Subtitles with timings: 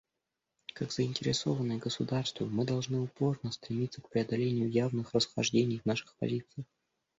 [0.73, 6.65] Как заинтересованные государства, мы должны упорно стремиться к преодолению явных расхождений в наших позициях.